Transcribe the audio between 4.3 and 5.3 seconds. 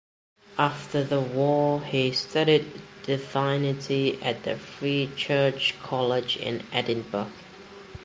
the Free